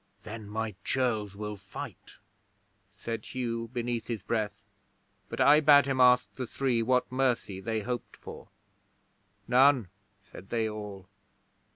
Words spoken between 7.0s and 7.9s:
mercy they